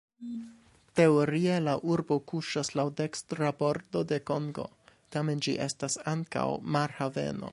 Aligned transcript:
Teorie 0.99 1.57
la 1.65 1.75
urbo 1.95 2.17
kuŝas 2.31 2.71
laŭ 2.79 2.85
dekstra 3.01 3.51
bordo 3.61 4.03
de 4.13 4.19
Kongo, 4.31 4.67
tamen 5.17 5.45
ĝi 5.47 5.57
estas 5.69 5.99
ankaŭ 6.17 6.49
marhaveno. 6.77 7.49